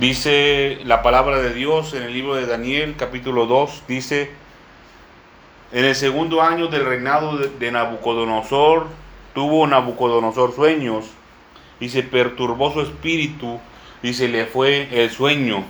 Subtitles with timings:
[0.00, 4.30] Dice la palabra de Dios en el libro de Daniel, capítulo 2, dice,
[5.72, 8.86] en el segundo año del reinado de Nabucodonosor,
[9.34, 11.06] tuvo Nabucodonosor sueños
[11.80, 13.58] y se perturbó su espíritu
[14.00, 15.64] y se le fue el sueño.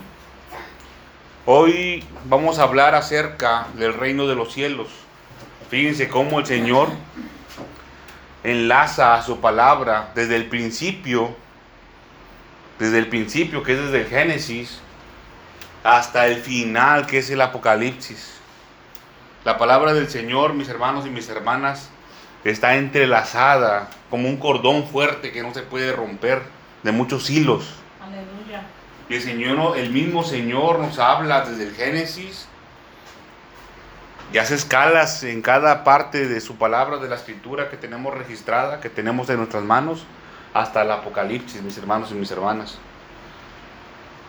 [1.47, 4.88] Hoy vamos a hablar acerca del reino de los cielos.
[5.70, 6.91] Fíjense cómo el Señor
[8.45, 11.34] enlaza a su palabra desde el principio,
[12.78, 14.80] desde el principio que es desde el Génesis,
[15.84, 18.34] hasta el final que es el Apocalipsis.
[19.45, 21.91] La palabra del Señor, mis hermanos y mis hermanas,
[22.45, 26.42] está entrelazada como un cordón fuerte que no se puede romper
[26.83, 27.74] de muchos hilos.
[28.00, 28.62] Aleluya.
[29.08, 32.48] Y el Señor, el mismo Señor nos habla desde el Génesis
[34.33, 38.80] y hace escalas en cada parte de su palabra, de la escritura que tenemos registrada,
[38.80, 40.05] que tenemos en nuestras manos,
[40.61, 42.79] hasta el Apocalipsis, mis hermanos y mis hermanas.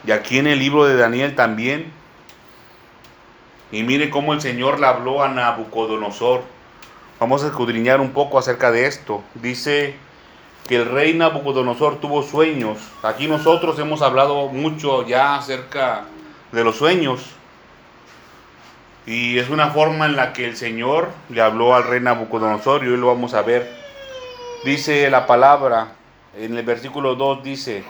[0.05, 1.91] Y aquí en el libro de Daniel también.
[3.71, 6.41] Y mire cómo el Señor le habló a Nabucodonosor
[7.19, 9.21] Vamos a escudriñar un poco acerca de esto.
[9.33, 9.93] Dice
[10.69, 12.77] que el rey Nabucodonosor tuvo sueños.
[13.03, 16.05] Aquí nosotros hemos hablado mucho ya acerca
[16.53, 17.31] de los sueños.
[19.05, 22.87] Y es una forma en la que el Señor le habló al rey Nabucodonosor y
[22.87, 23.69] hoy lo vamos a ver.
[24.63, 25.95] Dice la palabra,
[26.37, 27.83] en el versículo 2 dice,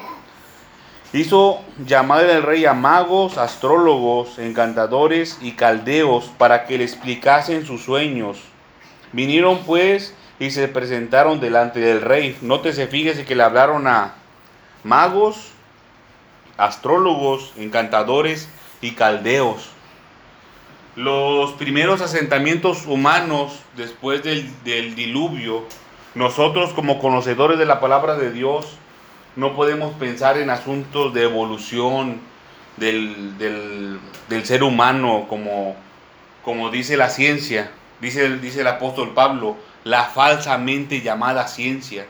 [1.14, 7.84] hizo llamar el rey a magos, astrólogos, encantadores y caldeos para que le explicasen sus
[7.84, 8.40] sueños.
[9.12, 12.38] Vinieron pues y se presentaron delante del rey.
[12.42, 14.16] Nótese, fíjese que le hablaron a
[14.84, 15.52] magos,
[16.58, 18.50] astrólogos, encantadores
[18.82, 19.70] y caldeos.
[20.96, 25.64] Los primeros asentamientos humanos después del, diluvio,
[26.16, 28.78] nosotros como conocedores de la palabra de Dios,
[29.36, 32.20] no podemos pensar en asuntos de evolución
[32.78, 33.38] del,
[34.28, 35.76] del ser humano como,
[36.44, 37.72] como dice la ciencia.
[38.02, 42.06] Dice, dice el apóstol Pablo, la falsamente llamada ciencia.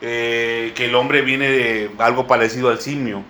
[0.00, 3.22] Eh, que el hombre viene de algo parecido al simio.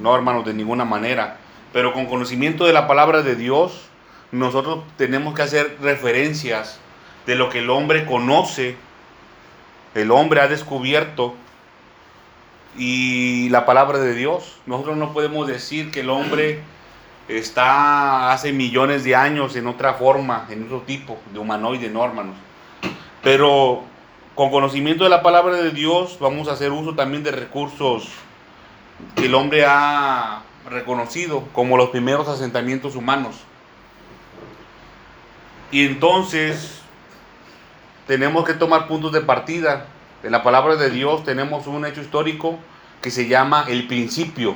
[0.00, 1.38] No, hermanos, de ninguna manera.
[1.72, 3.88] Pero con conocimiento de la palabra de Dios,
[4.30, 6.78] nosotros tenemos que hacer referencias
[7.26, 8.76] de lo que el hombre conoce,
[9.94, 11.34] el hombre ha descubierto
[12.76, 14.60] y la palabra de Dios.
[14.66, 16.60] Nosotros no podemos decir que el hombre
[17.28, 22.36] está hace millones de años en otra forma, en otro tipo de humanoide, no hermanos.
[23.22, 23.82] Pero
[24.34, 28.08] con conocimiento de la palabra de Dios vamos a hacer uso también de recursos
[29.14, 33.36] que el hombre ha reconocido como los primeros asentamientos humanos.
[35.70, 36.81] Y entonces
[38.12, 39.86] tenemos que tomar puntos de partida.
[40.22, 42.58] En la palabra de Dios tenemos un hecho histórico
[43.00, 44.54] que se llama el principio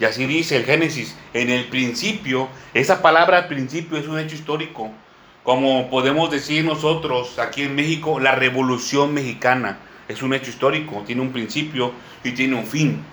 [0.00, 4.90] y así dice el Génesis, en el principio, esa palabra principio es un hecho histórico,
[5.42, 9.76] como podemos decir nosotros aquí en México, la revolución mexicana
[10.08, 11.92] es un hecho histórico, tiene un principio
[12.24, 13.04] y tiene un fin.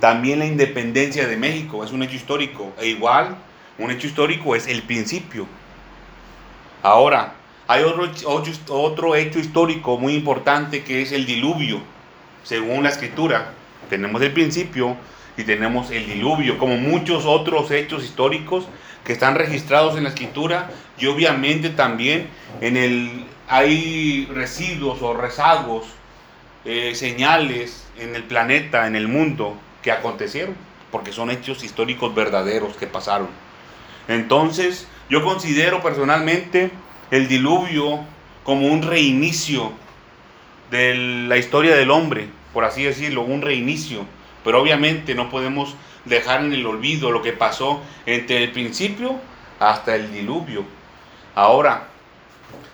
[0.00, 3.36] También la independencia de México es un hecho histórico, e igual
[3.78, 5.46] un hecho histórico es el principio.
[6.82, 7.34] Ahora,
[7.66, 8.10] hay otro,
[8.68, 11.80] otro hecho histórico muy importante que es el diluvio,
[12.42, 13.52] según la escritura.
[13.88, 14.96] Tenemos el principio,
[15.36, 18.66] y tenemos el diluvio, como muchos otros hechos históricos
[19.04, 22.28] que están registrados en la escritura y obviamente también
[22.60, 25.84] en el hay residuos o rezagos,
[26.64, 30.54] eh, señales en el planeta, en el mundo que acontecieron,
[30.90, 33.28] porque son hechos históricos verdaderos que pasaron.
[34.08, 36.70] Entonces, yo considero personalmente
[37.10, 38.00] el diluvio
[38.44, 39.72] como un reinicio
[40.70, 40.94] de
[41.28, 44.06] la historia del hombre, por así decirlo, un reinicio
[44.44, 49.16] pero obviamente no podemos dejar en el olvido lo que pasó entre el principio
[49.58, 50.64] hasta el diluvio.
[51.34, 51.88] Ahora,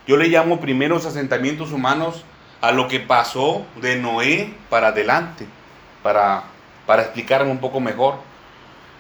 [0.07, 2.25] yo le llamo primeros asentamientos humanos
[2.61, 5.47] a lo que pasó de Noé para adelante,
[6.03, 6.43] para,
[6.87, 8.17] para explicarme un poco mejor.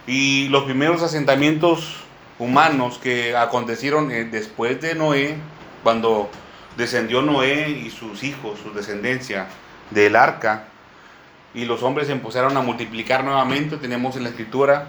[0.07, 2.05] Y los primeros asentamientos
[2.41, 5.37] humanos que acontecieron eh, después de Noé,
[5.85, 6.29] cuando
[6.77, 9.47] descendió Noé y sus hijos, su descendencia
[9.91, 10.65] del arca,
[11.55, 13.77] y los hombres se empezaron a multiplicar nuevamente.
[13.77, 14.87] Tenemos en la escritura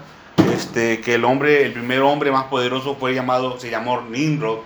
[0.52, 4.60] este, que el hombre, el primer hombre más poderoso fue llamado, se llamó Nimrod,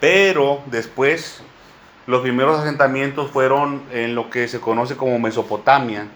[0.00, 1.42] pero después
[2.06, 6.08] los primeros asentamientos fueron en lo que se conoce como Mesopotamia.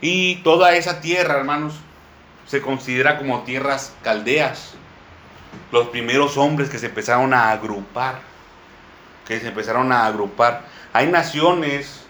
[0.00, 1.74] Y toda esa tierra, hermanos,
[2.46, 4.74] se considera como tierras caldeas.
[5.70, 8.20] Los primeros hombres que se empezaron a agrupar,
[9.26, 10.66] que se empezaron a agrupar.
[10.92, 12.04] Hay naciones,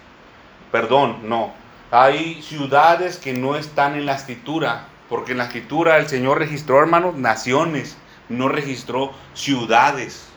[0.71, 1.53] perdón, no,
[1.91, 6.79] hay ciudades que no están en la escritura, porque en la escritura el Señor registró,
[6.79, 7.97] hermanos, naciones,
[8.29, 10.27] no registró ciudades.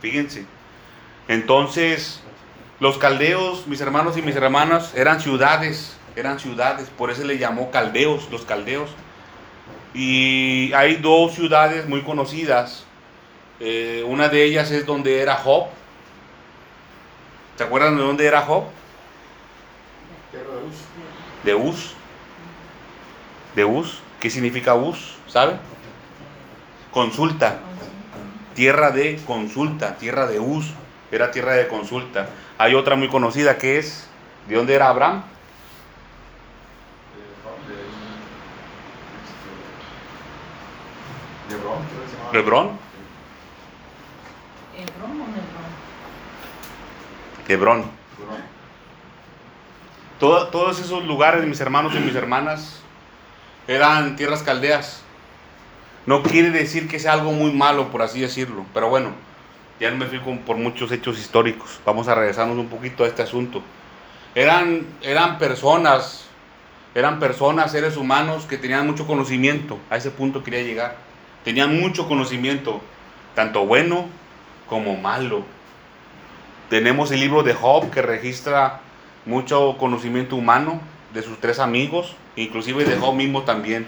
[0.00, 0.46] Fíjense.
[1.28, 2.20] Entonces,
[2.80, 7.70] los caldeos, mis hermanos y mis hermanas, eran ciudades, eran ciudades, por eso le llamó
[7.70, 8.90] caldeos, los caldeos.
[9.94, 12.84] Y hay dos ciudades muy conocidas.
[13.58, 15.66] Eh, una de ellas es donde era Job.
[17.56, 18.64] ¿Se acuerdan de dónde era Job?
[21.44, 21.94] De Uz.
[23.54, 23.98] De Uz.
[24.20, 25.16] ¿Qué significa Uz?
[25.26, 25.56] ¿Sabe?
[26.90, 27.58] Consulta.
[28.54, 30.66] Tierra de consulta, tierra de Uz.
[31.10, 32.28] Era tierra de consulta.
[32.58, 34.06] Hay otra muy conocida que es,
[34.48, 35.24] ¿de dónde era Abraham?
[42.32, 42.70] Hebrón.
[44.78, 47.84] ¿Hebrón o Hebrón.
[50.18, 52.80] todos esos lugares, mis hermanos y mis hermanas,
[53.66, 55.02] eran tierras caldeas.
[56.06, 58.64] No quiere decir que sea algo muy malo, por así decirlo.
[58.72, 59.10] Pero bueno,
[59.80, 61.80] ya no me fui por muchos hechos históricos.
[61.84, 63.62] Vamos a regresarnos un poquito a este asunto.
[64.34, 66.26] Eran, eran personas,
[66.94, 69.78] eran personas, seres humanos que tenían mucho conocimiento.
[69.90, 71.09] A ese punto quería llegar
[71.44, 72.80] Tenían mucho conocimiento,
[73.34, 74.06] tanto bueno
[74.68, 75.42] como malo.
[76.68, 78.80] Tenemos el libro de Job que registra
[79.24, 80.80] mucho conocimiento humano
[81.14, 83.86] de sus tres amigos, inclusive de Job mismo también.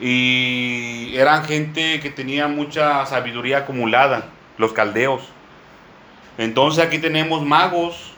[0.00, 5.22] Y eran gente que tenía mucha sabiduría acumulada, los caldeos.
[6.38, 8.12] Entonces aquí tenemos magos.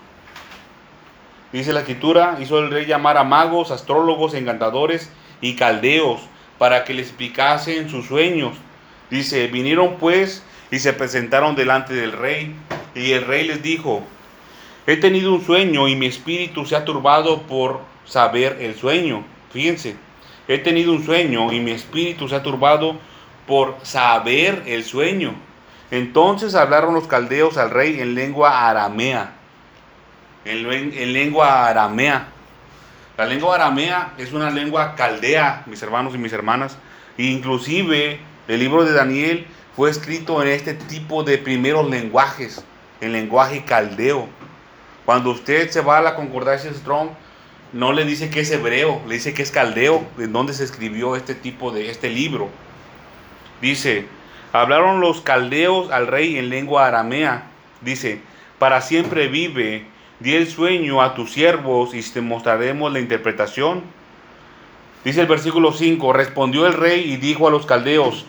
[1.53, 5.11] Dice la escritura, hizo el rey llamar a magos, astrólogos, encantadores
[5.41, 6.21] y caldeos
[6.61, 8.55] para que le explicasen sus sueños.
[9.09, 12.55] Dice, vinieron pues y se presentaron delante del rey.
[12.95, 14.03] Y el rey les dijo,
[14.87, 19.25] he tenido un sueño y mi espíritu se ha turbado por saber el sueño.
[19.51, 19.97] Fíjense,
[20.49, 22.99] he tenido un sueño y mi espíritu se ha turbado
[23.47, 25.33] por saber el sueño.
[25.91, 29.33] Entonces hablaron los caldeos al rey en lengua aramea.
[30.45, 32.29] En, en lengua aramea.
[33.20, 36.78] La lengua aramea es una lengua caldea, mis hermanos y mis hermanas.
[37.19, 38.19] inclusive
[38.49, 39.46] el libro de Daniel
[39.76, 42.64] fue escrito en este tipo de primeros lenguajes,
[43.02, 44.26] en lenguaje caldeo.
[45.05, 47.11] Cuando usted se va a la concordancia Strong,
[47.75, 51.14] no le dice que es hebreo, le dice que es caldeo, en donde se escribió
[51.14, 52.49] este tipo de este libro.
[53.61, 54.06] Dice,
[54.50, 57.50] hablaron los caldeos al rey en lengua aramea.
[57.82, 58.22] Dice,
[58.58, 59.84] para siempre vive
[60.20, 63.82] Di el sueño a tus siervos y te mostraremos la interpretación.
[65.02, 68.26] Dice el versículo 5, respondió el rey y dijo a los caldeos,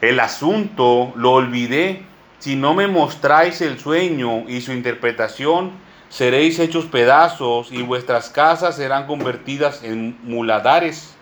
[0.00, 2.04] el asunto lo olvidé,
[2.38, 5.72] si no me mostráis el sueño y su interpretación,
[6.08, 11.14] seréis hechos pedazos y vuestras casas serán convertidas en muladares.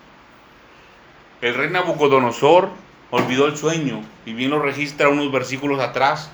[1.41, 2.69] El rey Nabucodonosor
[3.09, 6.29] olvidó el sueño y bien lo registra unos versículos atrás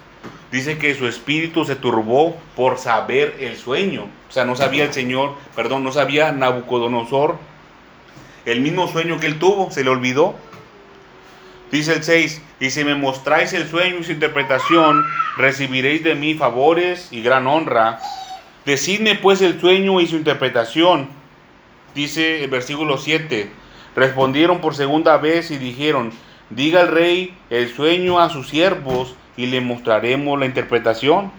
[0.51, 4.07] dice que su espíritu se turbó por saber el sueño.
[4.29, 7.37] O sea, no sabía el Señor, perdón, no sabía Nabucodonosor
[8.45, 10.35] el mismo sueño que él tuvo, se le olvidó.
[11.71, 15.03] Dice el 6, y si me mostráis el sueño y su interpretación,
[15.35, 17.99] recibiréis de mí favores y gran honra.
[18.65, 21.09] Decidme pues el sueño y su interpretación.
[21.95, 23.49] Dice el versículo 7,
[23.95, 26.11] respondieron por segunda vez y dijeron,
[26.49, 31.31] diga el rey el sueño a sus siervos y le mostraremos la interpretación.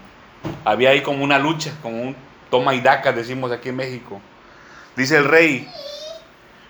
[0.64, 2.16] Había ahí como una lucha, como un
[2.50, 4.20] toma y daca, decimos aquí en México.
[4.96, 5.68] Dice el rey,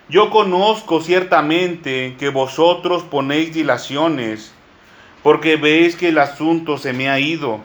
[0.09, 4.53] yo conozco ciertamente que vosotros ponéis dilaciones,
[5.23, 7.59] porque veis que el asunto se me ha ido.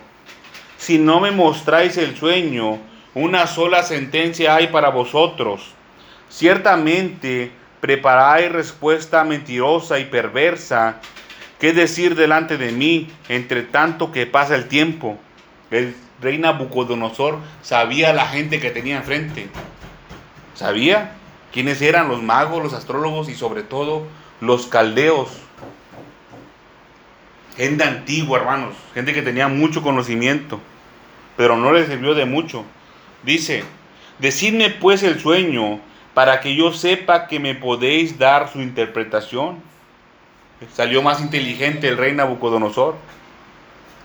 [0.76, 2.78] Si no me mostráis el sueño,
[3.14, 5.75] una sola sentencia hay para vosotros.
[6.28, 11.00] Ciertamente preparáis respuesta mentirosa y perversa
[11.62, 15.16] ¿Qué decir delante de mí entre tanto que pasa el tiempo?
[15.71, 19.47] El rey Nabucodonosor sabía la gente que tenía enfrente.
[20.54, 21.12] Sabía
[21.52, 24.09] quiénes eran los magos, los astrólogos y sobre todo
[24.40, 25.28] los caldeos.
[27.57, 28.75] Gente antigua, hermanos.
[28.92, 30.59] Gente que tenía mucho conocimiento.
[31.37, 32.64] Pero no les sirvió de mucho.
[33.23, 33.62] Dice,
[34.19, 35.78] decidme pues el sueño
[36.12, 39.71] para que yo sepa que me podéis dar su interpretación.
[40.73, 42.97] Salió más inteligente el rey Nabucodonosor.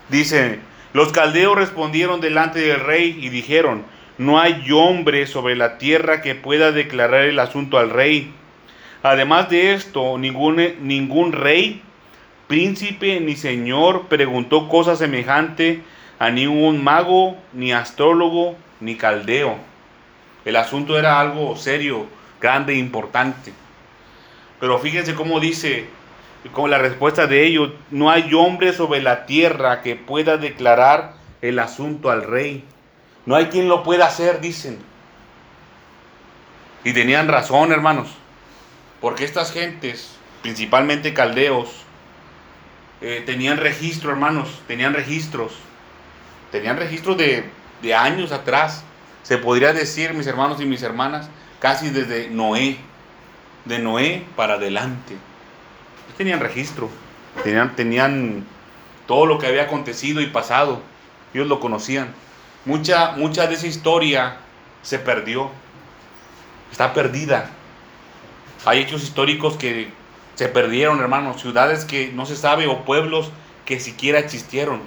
[0.08, 0.60] Dice,
[0.92, 3.84] los caldeos respondieron delante del rey y dijeron,
[4.16, 8.32] no hay hombre sobre la tierra que pueda declarar el asunto al rey.
[9.02, 11.82] Además de esto, ningún, ningún rey,
[12.48, 15.82] príncipe ni señor preguntó cosa semejante
[16.18, 19.56] a ningún mago, ni astrólogo, ni caldeo.
[20.44, 22.06] El asunto era algo serio,
[22.40, 23.52] grande e importante.
[24.58, 25.86] Pero fíjense cómo dice,
[26.52, 31.58] con la respuesta de ellos, no hay hombre sobre la tierra que pueda declarar el
[31.58, 32.64] asunto al rey.
[33.26, 34.78] No hay quien lo pueda hacer, dicen.
[36.84, 38.08] Y tenían razón, hermanos,
[39.00, 41.84] porque estas gentes, principalmente caldeos,
[43.00, 45.52] eh, tenían registro, hermanos, tenían registros,
[46.50, 47.44] tenían registros de,
[47.82, 48.84] de años atrás.
[49.22, 51.28] Se podría decir, mis hermanos y mis hermanas,
[51.60, 52.78] casi desde Noé,
[53.64, 55.16] de Noé para adelante.
[56.18, 56.90] Tenían registro,
[57.44, 58.44] tenían, tenían
[59.06, 60.82] todo lo que había acontecido y pasado,
[61.32, 62.12] ellos lo conocían.
[62.64, 64.38] Mucha, mucha de esa historia
[64.82, 65.50] se perdió,
[66.72, 67.50] está perdida.
[68.64, 69.90] Hay hechos históricos que
[70.34, 73.30] se perdieron, hermanos, ciudades que no se sabe o pueblos
[73.64, 74.80] que siquiera existieron.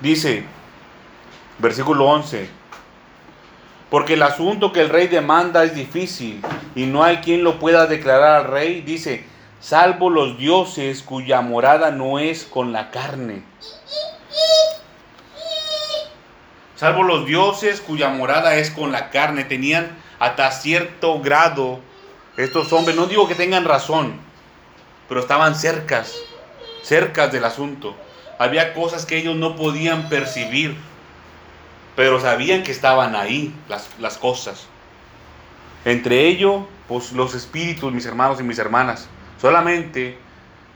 [0.00, 0.42] Dice,
[1.60, 2.48] versículo 11,
[3.88, 6.42] porque el asunto que el rey demanda es difícil
[6.74, 8.80] y no hay quien lo pueda declarar al rey.
[8.80, 9.24] Dice,
[9.60, 13.42] salvo los dioses cuya morada no es con la carne.
[16.76, 19.44] Salvo los dioses cuya morada es con la carne.
[19.44, 21.80] Tenían hasta cierto grado
[22.36, 24.18] estos hombres, no digo que tengan razón,
[25.08, 26.16] pero estaban cercas,
[26.82, 27.94] cercas del asunto.
[28.38, 30.76] Había cosas que ellos no podían percibir
[32.00, 34.66] pero sabían que estaban ahí las, las cosas.
[35.84, 39.06] Entre ellos, pues los espíritus, mis hermanos y mis hermanas.
[39.40, 40.18] Solamente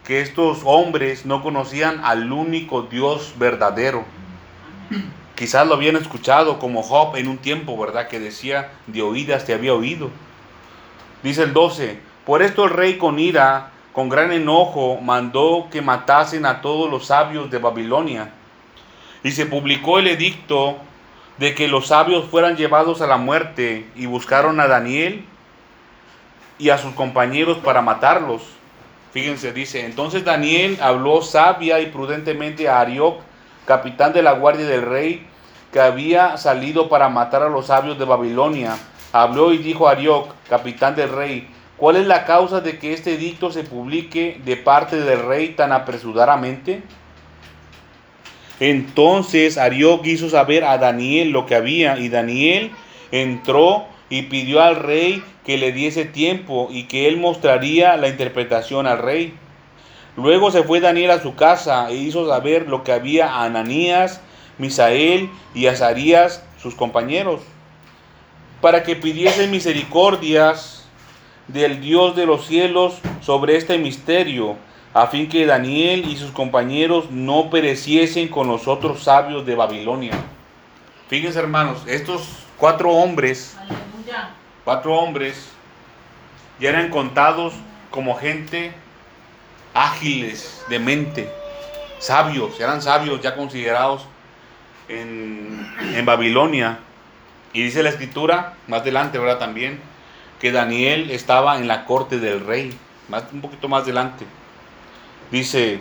[0.05, 4.05] que estos hombres no conocían al único Dios verdadero.
[5.35, 8.09] Quizás lo habían escuchado como Job en un tiempo, ¿verdad?
[8.09, 10.11] Que decía, de oídas te había oído.
[11.23, 16.47] Dice el 12, por esto el rey con ira, con gran enojo, mandó que matasen
[16.47, 18.31] a todos los sabios de Babilonia.
[19.23, 20.79] Y se publicó el edicto
[21.39, 25.25] de que los sabios fueran llevados a la muerte y buscaron a Daniel
[26.59, 28.54] y a sus compañeros para matarlos.
[29.15, 33.21] Fíjense, dice, entonces Daniel habló sabia y prudentemente a Arioc,
[33.65, 35.25] capitán de la guardia del rey,
[35.73, 38.77] que había salido para matar a los sabios de Babilonia.
[39.13, 43.15] Habló y dijo a Arioc, capitán del rey, ¿cuál es la causa de que este
[43.15, 46.83] edicto se publique de parte del rey tan apresuradamente?
[48.59, 52.73] Entonces Arió quiso saber a Daniel lo que había y Daniel
[53.13, 58.87] entró y pidió al rey que le diese tiempo y que él mostraría la interpretación
[58.87, 59.35] al rey.
[60.17, 64.21] Luego se fue Daniel a su casa e hizo saber lo que había a Ananías,
[64.57, 67.41] Misael y Azarías, sus compañeros,
[68.61, 70.87] para que pidiesen misericordias
[71.49, 74.55] del Dios de los cielos sobre este misterio
[74.93, 80.13] a fin que Daniel y sus compañeros no pereciesen con los otros sabios de Babilonia.
[81.09, 83.57] Fíjense hermanos, estos cuatro hombres,
[84.65, 85.51] cuatro hombres,
[86.59, 87.55] ya eran contados
[87.91, 88.73] como gente
[89.75, 91.31] ágiles de mente,
[91.99, 94.07] sabios, eran sabios ya considerados
[94.89, 96.79] en, Babilonia.
[97.53, 99.39] Y dice la escritura, más adelante, ¿verdad?
[99.39, 99.81] También,
[100.41, 102.77] que Daniel estaba en la corte del rey,
[103.33, 104.27] un poquito más adelante.
[105.31, 105.81] Dice,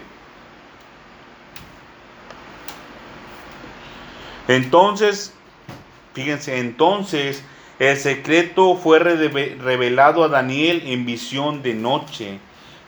[4.47, 5.33] entonces,
[6.13, 7.43] fíjense, entonces
[7.79, 12.39] el secreto fue revelado a Daniel en visión de noche.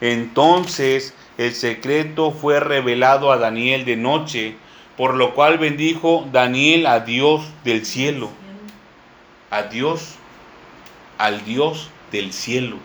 [0.01, 4.55] Entonces el secreto fue revelado a Daniel de noche,
[4.95, 8.29] por lo cual bendijo Daniel a Dios del cielo.
[9.49, 10.15] A Dios,
[11.17, 12.77] al Dios del cielo.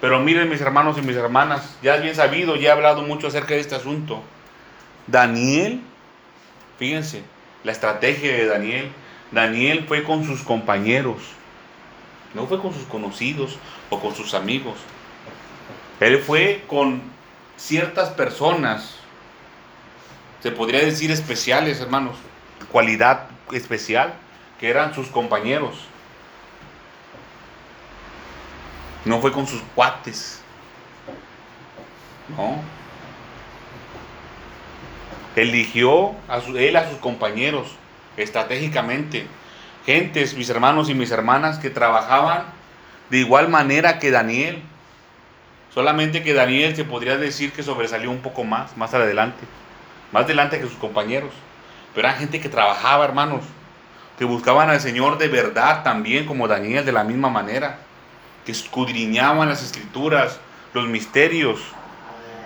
[0.00, 3.28] Pero miren mis hermanos y mis hermanas, ya es bien sabido, ya he hablado mucho
[3.28, 4.22] acerca de este asunto.
[5.06, 5.80] Daniel,
[6.78, 7.22] fíjense,
[7.64, 8.88] la estrategia de Daniel.
[9.32, 11.16] Daniel fue con sus compañeros,
[12.34, 13.56] no fue con sus conocidos
[13.88, 14.76] o con sus amigos.
[16.00, 17.00] Él fue con
[17.56, 18.96] ciertas personas,
[20.42, 22.16] se podría decir especiales, hermanos,
[22.70, 24.14] cualidad especial,
[24.60, 25.76] que eran sus compañeros.
[29.04, 30.40] No fue con sus cuates.
[32.36, 32.60] No.
[35.34, 37.76] Eligió a él a sus compañeros
[38.16, 39.26] estratégicamente.
[39.86, 42.44] Gentes, mis hermanos y mis hermanas, que trabajaban
[43.10, 44.62] de igual manera que Daniel.
[45.74, 49.44] Solamente que Daniel se podría decir que sobresalió un poco más, más adelante.
[50.12, 51.30] Más adelante que sus compañeros.
[51.94, 53.42] Pero eran gente que trabajaba, hermanos.
[54.18, 57.78] Que buscaban al Señor de verdad también, como Daniel, de la misma manera
[58.44, 60.38] que escudriñaban las escrituras,
[60.74, 61.60] los misterios.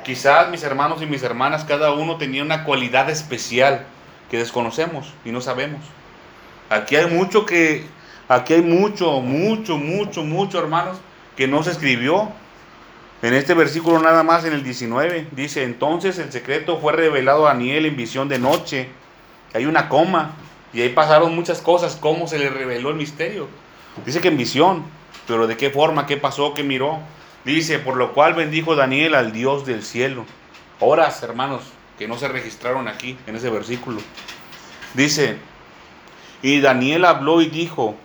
[0.05, 3.87] Quizás mis hermanos y mis hermanas, cada uno tenía una cualidad especial
[4.31, 5.81] que desconocemos y no sabemos.
[6.71, 7.85] Aquí hay mucho que,
[8.29, 10.99] aquí hay mucho, mucho, mucho, mucho, hermanos,
[11.37, 12.31] que no se escribió.
[13.23, 17.53] En este versículo nada más, en el 19, dice, entonces el secreto fue revelado a
[17.53, 18.89] Daniel en visión de noche.
[19.55, 20.35] Hay una coma,
[20.73, 23.49] y ahí pasaron muchas cosas, cómo se le reveló el misterio.
[24.05, 24.85] Dice que en visión,
[25.27, 26.99] pero de qué forma, qué pasó, qué miró.
[27.45, 30.27] Dice, por lo cual bendijo Daniel al Dios del cielo.
[30.81, 31.63] Horas, hermanos,
[31.99, 34.01] que no se registraron aquí, en ese versículo.
[34.95, 35.37] Dice,
[36.43, 37.97] y Daniel habló y dijo,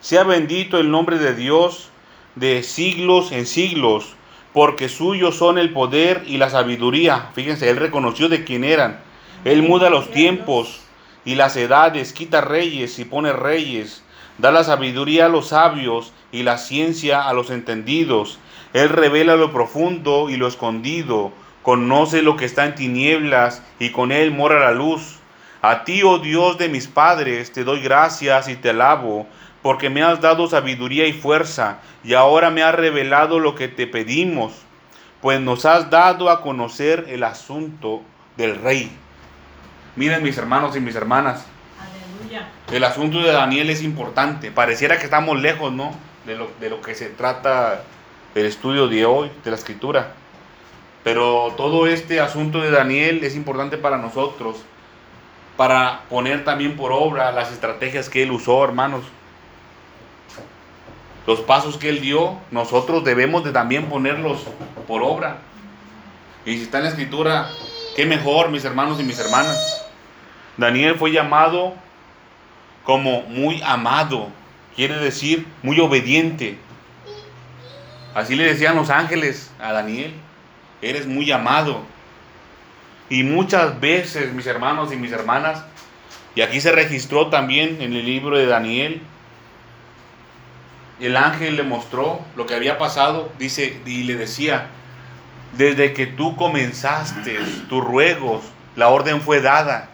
[0.00, 1.90] sea bendito el nombre de Dios
[2.34, 4.14] de siglos en siglos,
[4.52, 7.30] porque suyos son el poder y la sabiduría.
[7.34, 9.00] Fíjense, él reconoció de quién eran.
[9.44, 10.80] Él muda los tiempos
[11.24, 14.02] y las edades, quita reyes y pone reyes,
[14.38, 18.38] da la sabiduría a los sabios y la ciencia a los entendidos.
[18.72, 21.32] Él revela lo profundo y lo escondido,
[21.62, 25.16] conoce lo que está en tinieblas y con él mora la luz.
[25.62, 29.26] A ti, oh Dios de mis padres, te doy gracias y te alabo,
[29.62, 33.86] porque me has dado sabiduría y fuerza, y ahora me has revelado lo que te
[33.86, 34.54] pedimos,
[35.20, 38.02] pues nos has dado a conocer el asunto
[38.38, 38.90] del rey.
[39.96, 41.44] Miren mis hermanos y mis hermanas.
[41.78, 42.48] Aleluya.
[42.72, 44.50] El asunto de Daniel es importante.
[44.50, 45.92] Pareciera que estamos lejos, ¿no?
[46.24, 47.82] De lo, de lo que se trata
[48.34, 50.14] el estudio de hoy, de la escritura.
[51.02, 54.56] Pero todo este asunto de Daniel es importante para nosotros,
[55.56, 59.04] para poner también por obra las estrategias que él usó, hermanos.
[61.26, 64.44] Los pasos que él dio, nosotros debemos de también ponerlos
[64.86, 65.38] por obra.
[66.44, 67.50] Y si está en la escritura,
[67.96, 69.88] qué mejor, mis hermanos y mis hermanas.
[70.56, 71.74] Daniel fue llamado
[72.84, 74.28] como muy amado,
[74.74, 76.58] quiere decir muy obediente.
[78.14, 80.12] Así le decían los ángeles a Daniel,
[80.82, 81.82] eres muy amado.
[83.08, 85.64] Y muchas veces, mis hermanos y mis hermanas,
[86.34, 89.02] y aquí se registró también en el libro de Daniel,
[91.00, 94.68] el ángel le mostró lo que había pasado, dice, y le decía,
[95.56, 98.42] desde que tú comenzaste tus ruegos,
[98.76, 99.90] la orden fue dada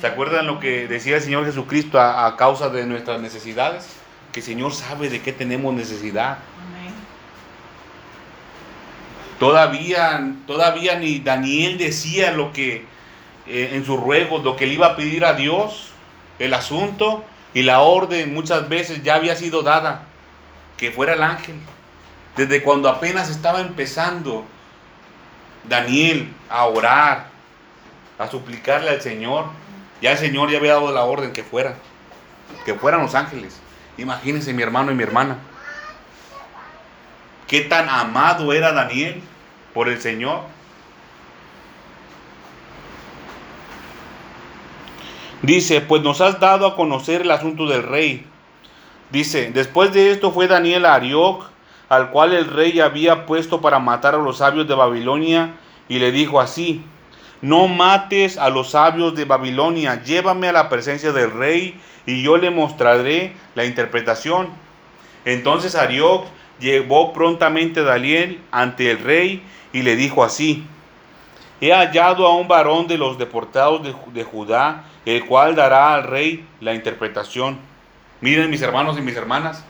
[0.00, 3.86] ¿Se acuerdan lo que decía el Señor Jesucristo a, causa de nuestras necesidades?
[4.32, 6.38] Que el Señor sabe de qué tenemos necesidad.
[9.40, 12.84] Todavía, todavía ni Daniel decía lo que
[13.46, 15.92] eh, en sus ruegos, lo que le iba a pedir a Dios,
[16.38, 17.24] el asunto
[17.54, 20.02] y la orden muchas veces ya había sido dada,
[20.76, 21.54] que fuera el ángel.
[22.36, 24.44] Desde cuando apenas estaba empezando
[25.66, 27.28] Daniel a orar,
[28.18, 29.46] a suplicarle al Señor,
[30.02, 31.76] ya el Señor ya había dado la orden que fuera,
[32.66, 33.58] que fueran los ángeles.
[33.96, 35.38] Imagínense mi hermano y mi hermana.
[37.50, 39.20] Qué tan amado era Daniel
[39.74, 40.42] por el Señor.
[45.42, 48.24] Dice, pues nos has dado a conocer el asunto del rey.
[49.10, 51.50] Dice, después de esto fue Daniel a Arioc,
[51.88, 55.56] al cual el rey había puesto para matar a los sabios de Babilonia,
[55.88, 56.84] y le dijo así,
[57.42, 62.36] no mates a los sabios de Babilonia, llévame a la presencia del rey y yo
[62.36, 64.50] le mostraré la interpretación.
[65.24, 66.26] Entonces Arioc
[66.60, 69.42] llevó prontamente a Daniel ante el rey
[69.72, 70.64] y le dijo así,
[71.60, 76.46] he hallado a un varón de los deportados de, Judá, el cual dará al rey
[76.60, 77.58] la interpretación.
[78.20, 79.64] Miren mis hermanos y mis hermanas,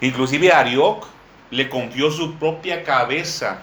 [0.00, 1.06] inclusive Arioc
[1.50, 3.58] le confió su propia cabeza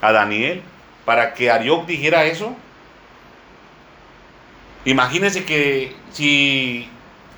[0.00, 0.62] a Daniel
[1.04, 2.54] para que Arioc dijera eso.
[4.84, 6.88] Imagínense que si,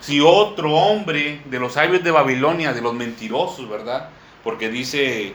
[0.00, 4.10] si otro hombre de los sabios de Babilonia, de los mentirosos, ¿verdad?
[4.46, 5.32] Porque dice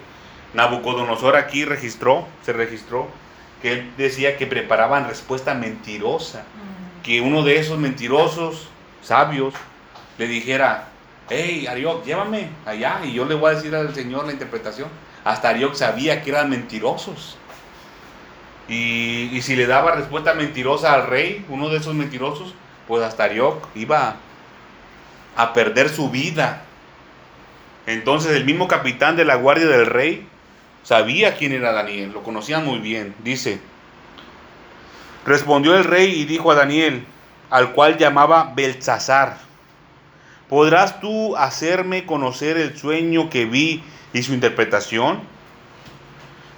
[0.53, 3.09] Nabucodonosor aquí registró, se registró,
[3.61, 6.43] que él decía que preparaban respuesta mentirosa.
[7.03, 8.69] Que uno de esos mentirosos
[9.01, 9.53] sabios
[10.17, 10.87] le dijera,
[11.29, 14.87] hey Arioc, llévame allá y yo le voy a decir al Señor la interpretación.
[15.25, 17.37] Hasta Arioc sabía que eran mentirosos.
[18.69, 22.55] Y, si le daba respuesta mentirosa al rey, uno de esos mentirosos,
[22.87, 24.15] pues hasta Arioc iba
[25.35, 26.63] a perder su vida.
[27.85, 30.27] Entonces el mismo capitán de la guardia del rey
[30.83, 33.15] sabía quién era Daniel, lo conocía muy bien.
[33.23, 33.59] Dice,
[35.25, 37.05] respondió el rey y dijo a Daniel,
[37.49, 39.37] al cual llamaba Belsasar,
[40.47, 45.21] ¿podrás tú hacerme conocer el sueño que vi y su interpretación?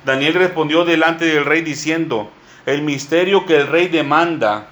[0.06, 2.30] Daniel respondió delante del rey diciendo,
[2.66, 4.68] el misterio que el rey demanda,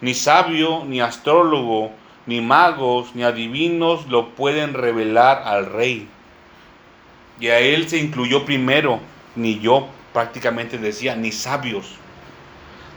[0.00, 1.92] ni sabio, ni astrólogo,
[2.26, 6.08] ni magos, ni adivinos lo pueden revelar al rey.
[7.38, 9.00] Y a él se incluyó primero,
[9.34, 11.96] ni yo prácticamente decía, ni sabios.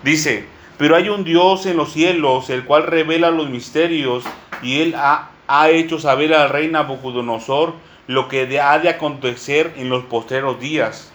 [0.03, 0.45] Dice,
[0.77, 4.23] pero hay un Dios en los cielos, el cual revela los misterios
[4.63, 7.73] y él ha, ha hecho saber al rey Nabucodonosor
[8.07, 11.11] lo que ha de acontecer en los posteros días.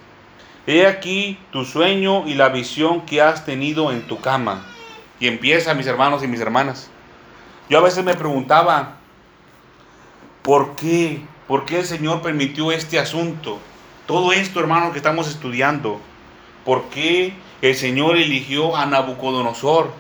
[0.67, 4.65] He aquí tu sueño y la visión que has tenido en tu cama.
[5.19, 6.91] Y empieza, mis hermanos y mis hermanas.
[7.69, 8.97] Yo a veces me preguntaba,
[10.43, 11.23] ¿por qué?
[11.49, 13.59] ¿Por qué el Señor permitió este asunto?
[14.07, 16.01] Todo esto, hermanos, que estamos estudiando.
[16.65, 19.93] ¿Por qué el Señor eligió a Nabucodonosor?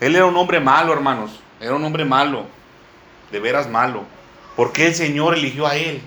[0.00, 1.40] Él era un hombre malo, hermanos.
[1.60, 2.46] Era un hombre malo.
[3.32, 4.04] De veras malo.
[4.56, 6.00] ¿Por qué el Señor eligió a él?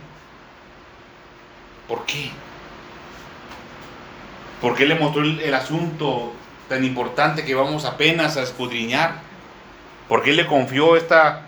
[1.87, 2.31] ¿Por qué?
[4.61, 6.33] ¿Por qué le mostró el, asunto
[6.69, 9.30] tan importante que vamos apenas a escudriñar?
[10.11, 11.43] ¿Por qué le confió esta,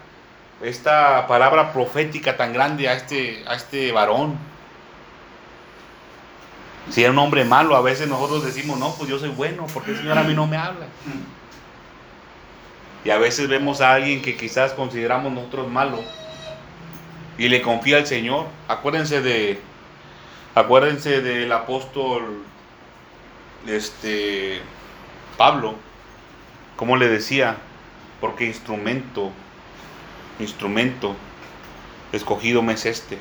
[0.61, 4.37] esta palabra profética tan grande a este, a este varón?
[6.89, 9.91] Si era un hombre malo, a veces nosotros decimos, no, pues yo soy bueno, porque
[9.91, 10.85] el Señor a mí no me habla.
[13.03, 15.99] Y a veces vemos a alguien que quizás consideramos nosotros malo
[17.37, 18.45] y le confía al Señor.
[18.69, 19.59] Acuérdense de
[20.55, 22.45] acuérdense del apóstol
[23.67, 24.61] este
[25.35, 25.75] Pablo,
[26.77, 27.57] como le decía,
[28.23, 29.33] porque instrumento
[30.39, 31.13] instrumento
[32.13, 33.17] escogido me es este.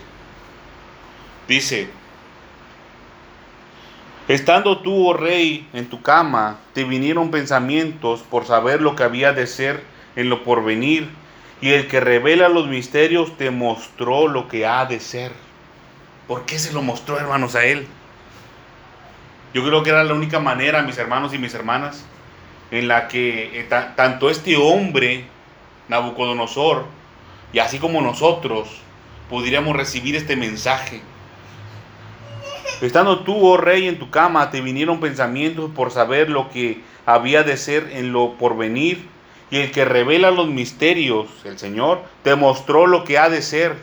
[1.49, 1.91] Dice,
[4.29, 9.33] estando tú, oh rey, en tu cama, te vinieron pensamientos por saber lo que había
[9.33, 9.83] de ser
[10.15, 11.09] en lo porvenir
[11.61, 15.33] y el que revela los misterios te mostró lo que ha de ser.
[16.29, 17.89] ¿Por qué se lo mostró, hermanos, a él?
[19.53, 22.07] Yo creo que era la única manera, mis hermanos y mis hermanas,
[22.73, 25.25] en la que eh, tanto este hombre,
[25.89, 26.87] Nabucodonosor,
[27.53, 28.69] y así como nosotros,
[29.29, 31.03] pudiéramos recibir este mensaje.
[32.81, 37.43] Estando tú, oh rey, en tu cama, te vinieron pensamientos por saber lo que había
[37.43, 39.07] de ser en lo porvenir
[39.51, 43.77] y el que revela los misterios, el Señor, te mostró lo que ha de ser.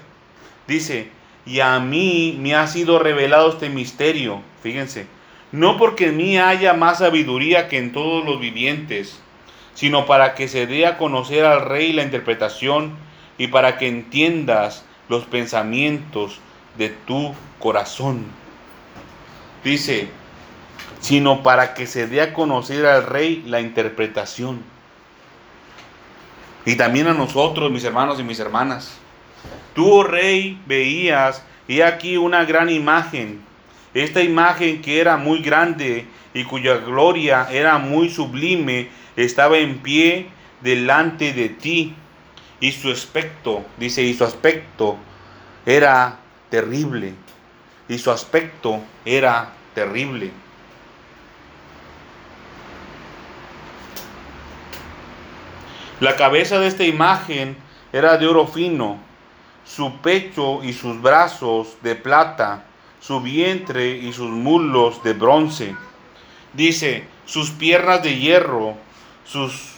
[0.68, 1.10] Dice,
[1.46, 5.06] y a mí me ha sido revelado este misterio, fíjense,
[5.52, 9.20] no porque en mí haya más sabiduría que en todos los vivientes,
[9.74, 12.94] sino para que se dé a conocer al rey la interpretación
[13.38, 16.40] y para que entiendas los pensamientos
[16.78, 18.26] de tu corazón.
[19.64, 20.10] Dice,
[21.00, 24.62] sino para que se dé a conocer al rey la interpretación.
[26.66, 28.98] Y también a nosotros, mis hermanos y mis hermanas.
[29.74, 33.42] Tú, oh rey, veías, y aquí una gran imagen.
[34.04, 40.30] Esta imagen que era muy grande y cuya gloria era muy sublime, estaba en pie
[40.62, 41.96] delante de ti.
[42.62, 44.98] Y su aspecto, dice, y su aspecto
[45.66, 47.14] era terrible.
[47.90, 50.32] Y su aspecto era terrible.
[56.00, 57.58] La cabeza de esta imagen
[57.92, 58.98] era de oro fino,
[59.66, 62.64] su pecho y sus brazos de plata,
[63.00, 65.76] su vientre y sus muslos de bronce.
[66.54, 68.76] Dice, sus piernas de hierro,
[69.26, 69.74] sus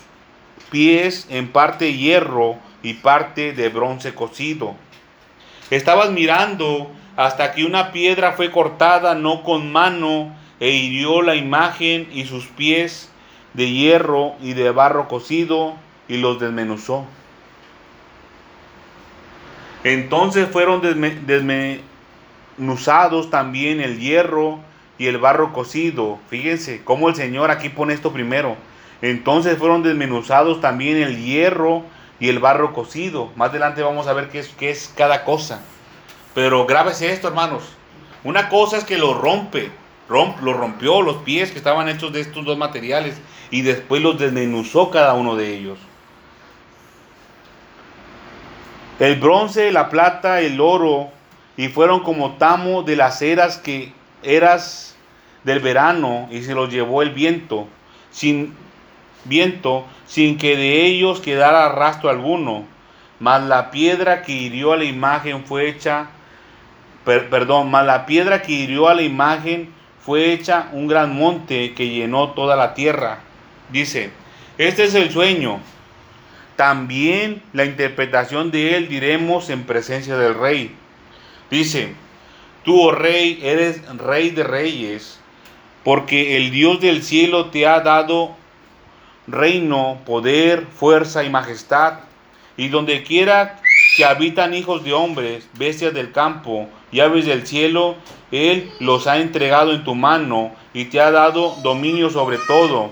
[0.70, 4.76] pies en parte hierro y parte de bronce cocido.
[5.70, 12.08] Estabas mirando hasta que una piedra fue cortada no con mano e hirió la imagen
[12.12, 13.10] y sus pies
[13.54, 15.76] de hierro y de barro cocido
[16.08, 17.06] y los desmenuzó.
[19.84, 20.82] Entonces fueron
[22.58, 24.60] desmenuzados también el hierro
[24.98, 26.20] y el barro cocido.
[26.30, 28.56] Fíjense cómo el Señor aquí pone esto primero.
[29.02, 31.84] Entonces fueron desmenuzados también el hierro
[32.20, 33.32] y el barro cocido.
[33.36, 35.62] Más adelante vamos a ver qué es, qué es cada cosa.
[36.36, 37.64] Pero grábese esto, hermanos.
[38.24, 39.72] Una cosa es que lo rompe,
[40.08, 44.20] romp, lo rompió los pies que estaban hechos de estos dos materiales y después los
[44.20, 45.80] desmenuzó cada uno de ellos.
[49.02, 51.10] el bronce, la plata, el oro,
[51.58, 54.96] y fueron como tamo de las eras que eras
[55.44, 57.68] del verano, y se los llevó el viento,
[58.12, 58.54] sin
[59.26, 62.66] viento, sin que de ellos quedara rastro alguno.
[63.20, 66.08] Mas la piedra que hirió a la imagen fue hecha,
[67.06, 71.90] perdón, mas la piedra que hirió a la imagen fue hecha un gran monte que
[71.90, 73.20] llenó toda la tierra.
[73.70, 74.12] Dice,
[74.58, 75.60] este es el sueño
[76.62, 80.76] también la interpretación de él diremos en presencia del rey.
[81.52, 81.94] Dice,
[82.64, 85.20] tú, oh rey, eres rey de reyes,
[85.84, 88.36] porque el Dios del cielo te ha dado
[89.28, 92.00] reino, poder, fuerza y majestad.
[92.56, 93.60] Y donde quiera
[93.98, 97.96] que habitan hijos de hombres, bestias del campo y aves del cielo,
[98.32, 102.92] Él los ha entregado en tu mano y te ha dado dominio sobre todo.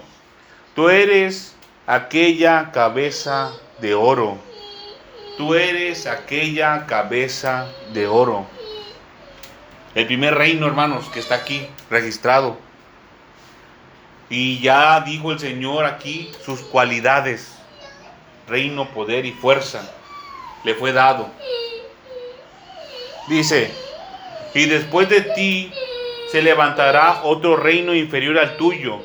[0.76, 1.56] Tú eres
[1.88, 4.49] aquella cabeza de oro.
[5.39, 8.45] Tú eres aquella cabeza de oro.
[9.95, 12.58] El primer reino, hermanos, que está aquí registrado.
[14.30, 17.58] Y ya dijo el Señor aquí sus cualidades.
[18.49, 19.89] Reino, poder y fuerza
[20.65, 21.30] le fue dado.
[23.30, 23.71] Dice,
[24.54, 25.71] y después de ti
[26.34, 28.99] se levantará otro reino inferior al tuyo,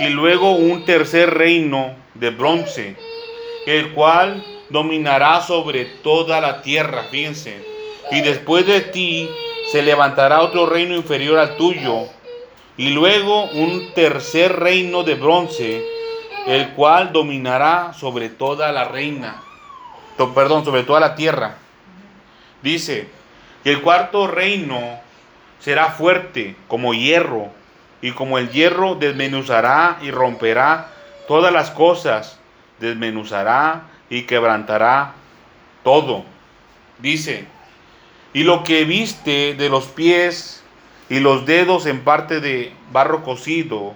[0.00, 2.96] y luego un tercer reino de bronce,
[3.66, 7.64] el cual dominará sobre toda la tierra, fíjense.
[8.10, 9.28] Y después de ti
[9.70, 12.06] se levantará otro reino inferior al tuyo,
[12.76, 15.84] y luego un tercer reino de bronce,
[16.46, 19.42] el cual dominará sobre toda la reina,
[20.34, 21.58] perdón, sobre toda la tierra.
[22.62, 23.08] Dice,
[23.62, 24.98] que el cuarto reino
[25.58, 27.50] será fuerte como hierro,
[28.02, 30.88] y como el hierro desmenuzará y romperá
[31.28, 32.38] todas las cosas,
[32.78, 35.14] desmenuzará y quebrantará
[35.82, 36.24] todo.
[36.98, 37.46] Dice,
[38.34, 40.62] y lo que viste de los pies
[41.08, 43.94] y los dedos en parte de barro cocido,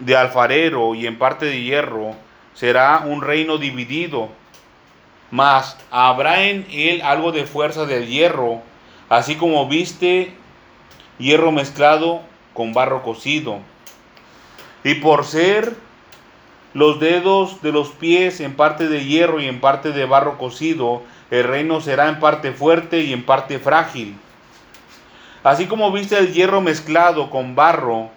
[0.00, 2.14] de alfarero y en parte de hierro,
[2.54, 4.28] será un reino dividido,
[5.30, 8.62] mas habrá en él algo de fuerza del hierro,
[9.08, 10.34] así como viste
[11.18, 12.22] hierro mezclado
[12.54, 13.58] con barro cocido.
[14.84, 15.76] Y por ser
[16.78, 21.02] los dedos de los pies en parte de hierro y en parte de barro cocido,
[21.28, 24.16] el reino será en parte fuerte y en parte frágil.
[25.42, 28.10] Así como viste el hierro mezclado con barro,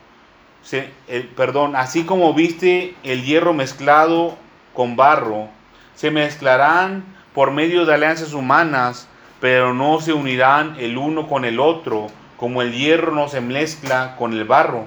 [0.62, 0.92] se,
[1.36, 4.38] perdón, así como viste el hierro mezclado
[4.76, 5.48] con barro,
[5.96, 9.08] se mezclarán por medio de alianzas humanas,
[9.40, 14.16] pero no se unirán el uno con el otro, como el hierro no se mezcla
[14.18, 14.86] con el barro.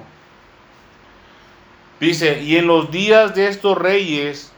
[2.01, 4.53] Dice, y en los días de estos reyes,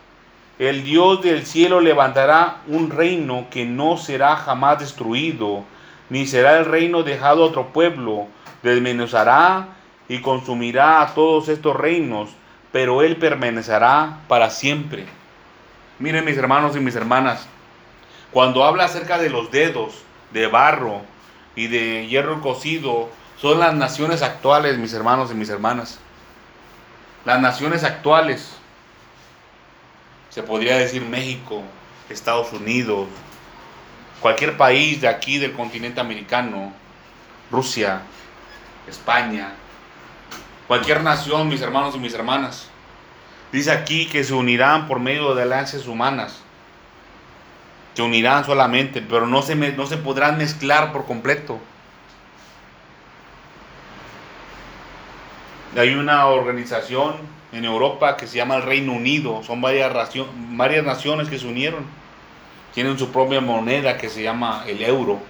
[0.58, 5.64] el Dios del cielo levantará un reino que no será jamás destruido,
[6.08, 8.26] ni será el reino dejado a otro pueblo,
[8.62, 9.68] desmenuzará
[10.08, 12.30] y consumirá a todos estos reinos,
[12.72, 15.04] pero él permanecerá para siempre.
[15.98, 17.46] Miren mis hermanos y mis hermanas,
[18.32, 21.02] cuando habla acerca de los dedos de barro
[21.54, 26.00] y de hierro cocido, son las naciones actuales, mis hermanos y mis hermanas.
[27.26, 28.56] Las naciones actuales,
[30.30, 31.62] se podría decir México,
[32.08, 33.08] Estados Unidos,
[34.20, 36.72] cualquier país de aquí del continente americano,
[37.50, 38.00] Rusia,
[38.88, 39.52] España,
[40.66, 42.68] cualquier nación, mis hermanos y mis hermanas.
[43.52, 46.42] Dice aquí que se unirán por medio de alianzas humanas
[47.96, 51.58] se unirán solamente, pero no se, no se podrán mezclar por completo.
[55.76, 57.16] Hay una organización
[57.52, 59.92] en Europa que se llama el Reino Unido, son varias,
[60.84, 61.84] naciones que se unieron,
[62.72, 65.20] tienen su propia moneda que se llama el euro.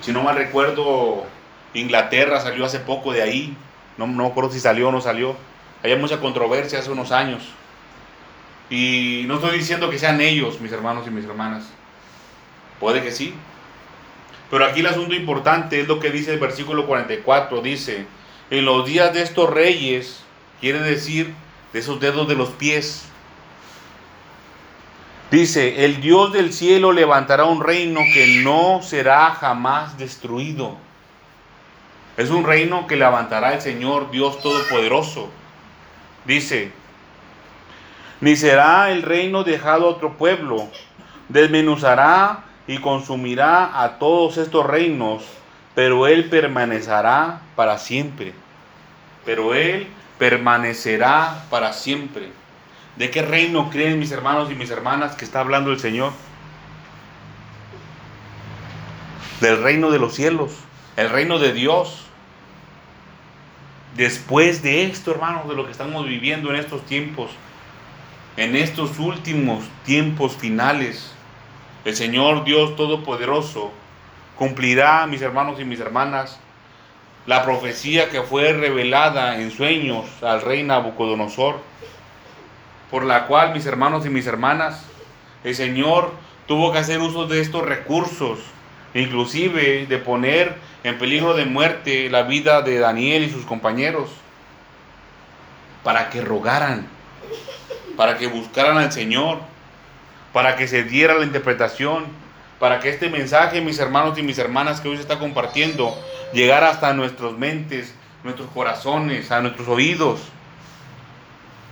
[0.00, 1.26] Si no mal recuerdo,
[1.74, 3.56] Inglaterra salió hace poco de ahí,
[3.98, 5.36] no, no recuerdo si salió o no salió.
[5.82, 7.42] Había mucha controversia hace unos años
[8.68, 11.68] y no estoy diciendo que sean ellos, mis hermanos y mis hermanas.
[12.80, 13.32] Puede que sí.
[14.50, 17.62] Pero aquí el asunto importante es lo que dice el versículo 44.
[17.62, 18.06] Dice,
[18.50, 20.22] en los días de estos reyes,
[20.60, 21.34] quiere decir
[21.72, 23.06] de esos dedos de los pies.
[25.30, 30.76] Dice, el Dios del cielo levantará un reino que no será jamás destruido.
[32.16, 35.28] Es un reino que levantará el Señor Dios Todopoderoso.
[36.24, 36.70] Dice,
[38.20, 40.68] ni será el reino dejado a otro pueblo.
[41.28, 45.24] Desmenuzará y consumirá a todos estos reinos,
[45.74, 48.32] pero él permanecerá para siempre.
[49.24, 49.86] Pero él
[50.18, 52.30] permanecerá para siempre.
[52.96, 56.12] ¿De qué reino creen mis hermanos y mis hermanas que está hablando el Señor?
[59.40, 60.52] Del reino de los cielos,
[60.96, 62.04] el reino de Dios.
[63.96, 67.30] Después de esto, hermanos, de lo que estamos viviendo en estos tiempos,
[68.36, 71.15] en estos últimos tiempos finales,
[71.86, 73.70] el Señor Dios Todopoderoso
[74.36, 76.38] cumplirá, mis hermanos y mis hermanas,
[77.26, 81.60] la profecía que fue revelada en sueños al rey Nabucodonosor,
[82.90, 84.84] por la cual, mis hermanos y mis hermanas,
[85.44, 86.10] el Señor
[86.48, 88.40] tuvo que hacer uso de estos recursos,
[88.92, 94.10] inclusive de poner en peligro de muerte la vida de Daniel y sus compañeros,
[95.84, 96.88] para que rogaran
[97.96, 99.38] para que buscaran al Señor,
[100.36, 102.04] para que se diera la interpretación,
[102.60, 105.98] para que este mensaje, mis hermanos y mis hermanas que hoy se está compartiendo,
[106.34, 110.20] llegara hasta nuestras mentes, nuestros corazones, a nuestros oídos.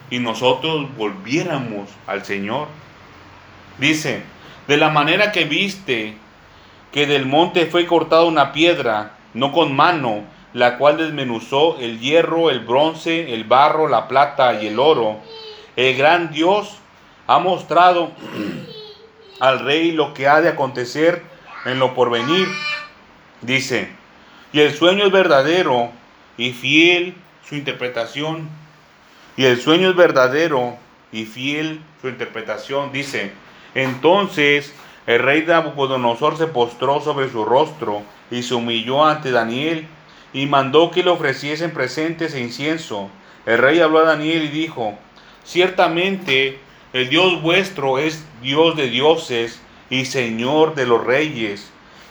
[0.08, 2.68] y nosotros volviéramos al Señor.
[3.76, 4.22] Dice,
[4.66, 6.16] de la manera que viste
[6.90, 10.24] que del monte fue cortada una piedra, no con mano,
[10.54, 15.18] la cual desmenuzó el hierro, el bronce, el barro, la plata y el oro,
[15.76, 16.78] el gran Dios
[17.26, 18.12] ha mostrado
[19.40, 21.22] al rey lo que ha de acontecer
[21.64, 22.48] en lo porvenir.
[23.40, 23.88] Dice,
[24.52, 25.90] y el sueño es verdadero
[26.36, 27.14] y fiel
[27.46, 28.48] su interpretación.
[29.36, 30.76] Y el sueño es verdadero
[31.12, 32.92] y fiel su interpretación.
[32.92, 33.32] Dice,
[33.74, 34.74] entonces
[35.06, 39.86] el rey Nabucodonosor se postró sobre su rostro y se humilló ante Daniel
[40.32, 43.10] y mandó que le ofreciesen presentes e incienso.
[43.44, 44.94] El rey habló a Daniel y dijo,
[45.44, 46.58] ciertamente
[46.94, 51.68] el Dios vuestro es Dios de dioses y Señor de los reyes,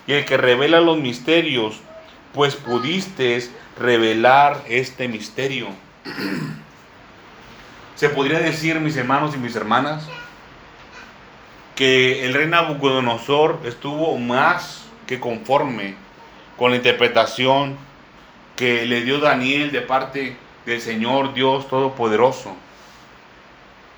[0.07, 1.79] y el que revela los misterios,
[2.33, 5.67] pues pudiste revelar este misterio.
[7.95, 10.05] Se podría decir, mis hermanos y mis hermanas,
[11.75, 15.95] que el rey Nabucodonosor estuvo más que conforme
[16.57, 17.77] con la interpretación
[18.57, 22.53] que le dio Daniel de parte del Señor Dios Todopoderoso.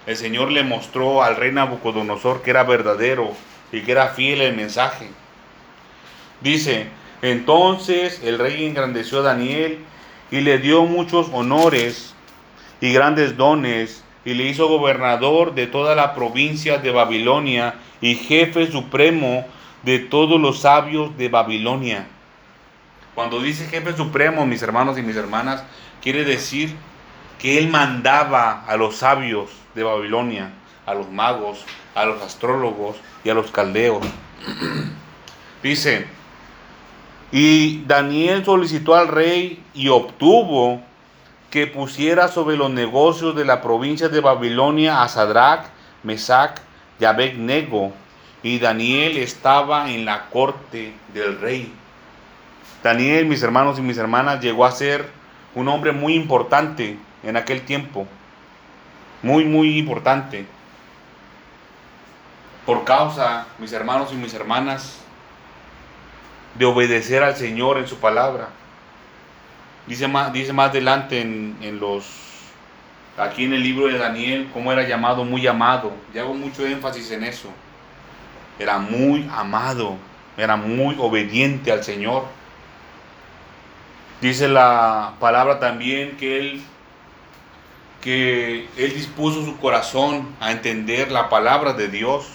[0.05, 3.31] El Señor le mostró al rey Nabucodonosor que era verdadero
[3.71, 5.07] y que era fiel el mensaje.
[6.41, 6.87] Dice,
[7.23, 9.79] entonces el rey engrandeció a Daniel
[10.29, 12.13] y le dio muchos honores
[12.81, 18.71] y grandes dones y le hizo gobernador de toda la provincia de Babilonia y jefe
[18.71, 19.45] supremo
[19.81, 22.07] de todos los sabios de Babilonia.
[23.15, 25.63] Cuando dice jefe supremo, mis hermanos y mis hermanas,
[26.01, 26.75] quiere decir
[27.39, 30.51] que él mandaba a los sabios de Babilonia,
[30.85, 34.05] a los magos, a los astrólogos y a los caldeos.
[35.63, 36.07] Dice,
[37.31, 40.81] y Daniel solicitó al rey y obtuvo
[41.49, 45.67] que pusiera sobre los negocios de la provincia de Babilonia a Sadrach,
[46.03, 46.61] Mesac
[46.99, 47.91] y Abednego,
[48.43, 51.73] y Daniel estaba en la corte del rey.
[52.83, 55.09] Daniel, mis hermanos y mis hermanas, llegó a ser
[55.55, 58.07] un hombre muy importante en aquel tiempo
[59.21, 60.45] muy, muy importante.
[62.65, 64.99] Por causa, mis hermanos y mis hermanas,
[66.55, 68.49] de obedecer al Señor en su palabra.
[69.87, 72.05] Dice más, dice más adelante en, en los,
[73.17, 75.93] aquí en el libro de Daniel, cómo era llamado, muy amado.
[76.13, 77.49] Y hago mucho énfasis en eso.
[78.57, 79.97] Era muy amado,
[80.37, 82.25] era muy obediente al Señor.
[84.21, 86.63] Dice la palabra también que él
[88.05, 92.27] que Él dispuso su corazón a entender la palabra de Dios.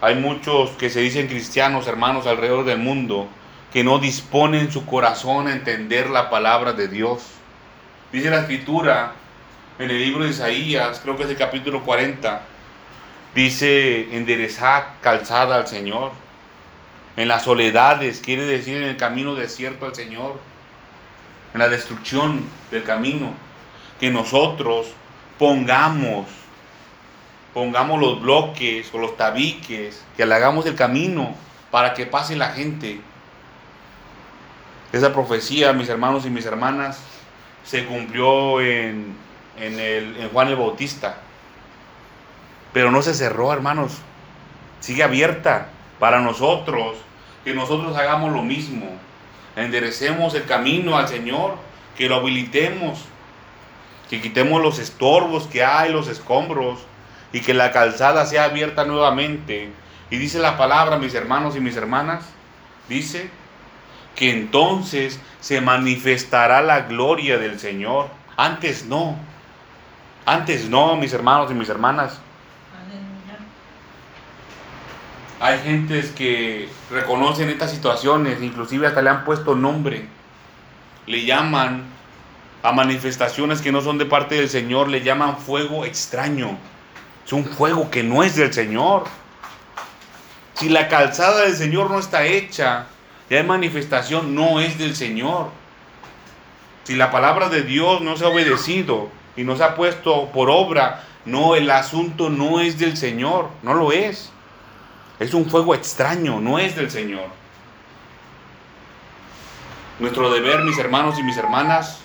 [0.00, 3.26] Hay muchos que se dicen cristianos, hermanos, alrededor del mundo,
[3.72, 7.24] que no disponen su corazón a entender la palabra de Dios.
[8.12, 9.14] Dice la escritura
[9.80, 12.42] en el libro de Isaías, creo que es el capítulo 40,
[13.34, 16.12] dice enderezar calzada al Señor.
[17.16, 20.38] En las soledades, quiere decir en el camino desierto al Señor.
[21.52, 23.47] En la destrucción del camino
[23.98, 24.86] que nosotros
[25.38, 26.26] pongamos,
[27.54, 31.34] pongamos los bloques o los tabiques, que hagamos el camino
[31.70, 33.00] para que pase la gente.
[34.92, 37.00] Esa profecía, mis hermanos y mis hermanas,
[37.64, 39.14] se cumplió en,
[39.58, 41.16] en, el, en Juan el Bautista.
[42.72, 43.98] Pero no se cerró, hermanos.
[44.80, 46.96] Sigue abierta para nosotros,
[47.44, 48.86] que nosotros hagamos lo mismo.
[49.56, 51.56] Enderecemos el camino al Señor,
[51.96, 53.04] que lo habilitemos
[54.08, 56.80] que quitemos los estorbos que hay, los escombros,
[57.32, 59.70] y que la calzada sea abierta nuevamente.
[60.10, 62.24] Y dice la palabra, mis hermanos y mis hermanas,
[62.88, 63.30] dice
[64.16, 68.08] que entonces se manifestará la gloria del Señor.
[68.36, 69.16] Antes no.
[70.24, 72.18] Antes no, mis hermanos y mis hermanas.
[75.40, 80.08] Hay gentes que reconocen estas situaciones, inclusive hasta le han puesto nombre.
[81.06, 81.84] Le llaman
[82.62, 86.58] a manifestaciones que no son de parte del Señor, le llaman fuego extraño.
[87.24, 89.04] Es un fuego que no es del Señor.
[90.54, 92.86] Si la calzada del Señor no está hecha,
[93.30, 95.50] ya hay manifestación, no es del Señor.
[96.84, 100.50] Si la palabra de Dios no se ha obedecido y no se ha puesto por
[100.50, 104.32] obra, no, el asunto no es del Señor, no lo es.
[105.20, 107.26] Es un fuego extraño, no es del Señor.
[109.98, 112.00] Nuestro deber, mis hermanos y mis hermanas,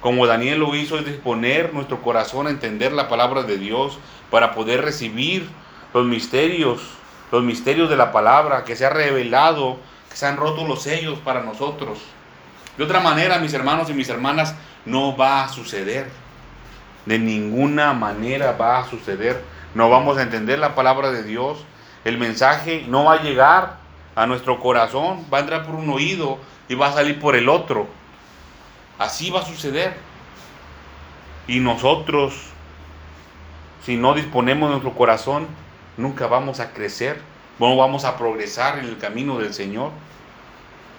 [0.00, 3.98] como Daniel lo hizo, es disponer nuestro corazón a entender la palabra de Dios
[4.30, 5.48] para poder recibir
[5.92, 6.80] los misterios,
[7.32, 9.78] los misterios de la palabra que se ha revelado,
[10.08, 11.98] que se han roto los sellos para nosotros.
[12.76, 16.08] De otra manera, mis hermanos y mis hermanas, no va a suceder.
[17.06, 19.42] De ninguna manera va a suceder.
[19.74, 21.64] No vamos a entender la palabra de Dios.
[22.04, 23.78] El mensaje no va a llegar
[24.14, 26.38] a nuestro corazón, va a entrar por un oído
[26.68, 27.88] y va a salir por el otro.
[28.98, 29.94] Así va a suceder.
[31.46, 32.34] Y nosotros,
[33.84, 35.46] si no disponemos de nuestro corazón,
[35.96, 37.20] nunca vamos a crecer,
[37.58, 39.92] no vamos a progresar en el camino del Señor.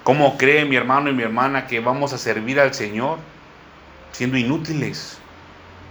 [0.03, 3.19] ¿Cómo cree mi hermano y mi hermana que vamos a servir al Señor
[4.11, 5.19] siendo inútiles?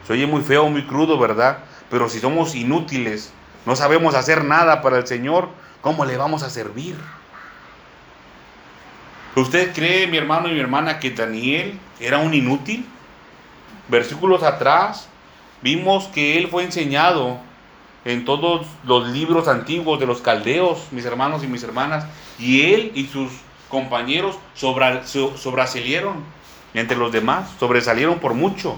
[0.06, 1.59] Se oye muy feo, muy crudo, ¿verdad?
[1.90, 3.32] Pero si somos inútiles,
[3.66, 5.50] no sabemos hacer nada para el Señor,
[5.82, 6.96] ¿cómo le vamos a servir?
[9.37, 12.85] ¿Usted cree, mi hermano y mi hermana, que Daniel era un inútil?
[13.89, 15.09] Versículos atrás
[15.62, 17.39] vimos que él fue enseñado
[18.05, 22.05] en todos los libros antiguos de los caldeos, mis hermanos y mis hermanas,
[22.39, 23.31] y él y sus
[23.68, 26.24] compañeros sobresalieron
[26.74, 28.76] entre los demás, sobresalieron por mucho.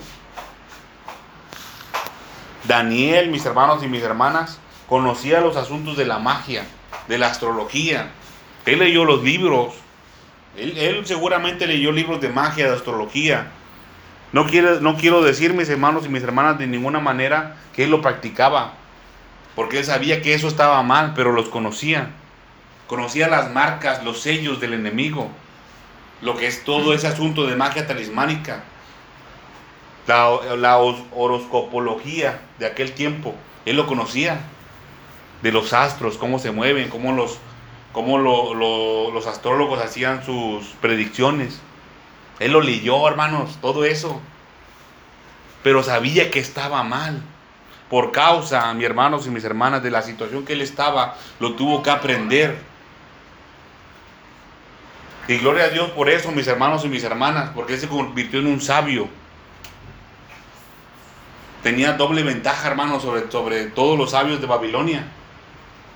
[2.64, 6.64] Daniel, mis hermanos y mis hermanas, conocía los asuntos de la magia,
[7.08, 8.10] de la astrología.
[8.66, 9.74] Él leyó los libros.
[10.56, 13.50] Él, seguramente leyó libros de magia, de astrología.
[14.32, 17.90] No, quiere, no quiero decir, mis hermanos y mis hermanas, de ninguna manera que él
[17.90, 18.74] lo practicaba.
[19.54, 22.10] Porque él sabía que eso estaba mal, pero los conocía.
[22.86, 25.30] Conocía las marcas, los sellos del enemigo.
[26.22, 28.64] Lo que es todo ese asunto de magia talismánica
[30.56, 33.34] la, horoscopología de aquel tiempo.
[33.64, 34.40] Él lo conocía,
[35.42, 37.38] de los astros, cómo se mueven, cómo los,
[37.92, 41.60] cómo los astrólogos hacían sus predicciones.
[42.38, 44.20] Él lo leyó, hermanos, todo eso.
[45.62, 47.22] Pero sabía que estaba mal.
[47.90, 51.82] Por causa, mis hermanos y mis hermanas, de la situación que él estaba, lo tuvo
[51.82, 52.56] que aprender.
[55.26, 58.40] Y gloria a Dios por eso, mis hermanos y mis hermanas, porque él se convirtió
[58.40, 59.08] en un sabio
[61.62, 65.06] tenía doble ventaja, hermano, sobre, sobre todos los sabios de Babilonia.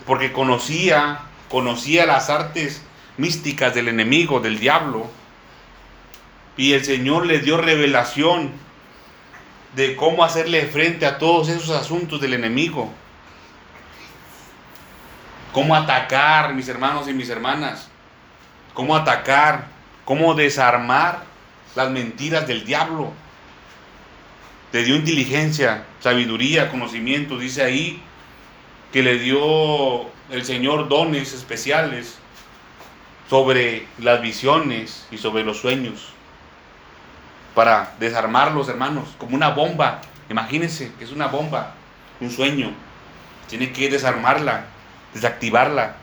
[0.06, 1.20] Porque conocía,
[1.54, 2.82] conocía las artes
[3.16, 5.06] místicas del enemigo, del diablo.
[6.56, 8.50] Y el Señor le dio revelación
[9.76, 12.92] de cómo hacerle frente a todos esos asuntos del enemigo.
[15.52, 17.88] Cómo atacar, mis hermanos y mis hermanas.
[18.72, 19.68] Cómo atacar,
[20.04, 21.22] cómo desarmar
[21.76, 23.12] las mentiras del diablo
[24.72, 27.38] le dio inteligencia, sabiduría, conocimiento.
[27.38, 28.02] Dice ahí
[28.92, 32.18] que le dio el Señor dones especiales
[33.28, 36.14] sobre las visiones y sobre los sueños
[37.54, 40.00] para desarmarlos, hermanos, como una bomba.
[40.28, 41.74] Imagínense que es una bomba,
[42.20, 42.72] un sueño.
[43.48, 44.64] Tiene que desarmarla,
[45.12, 45.96] desactivarla.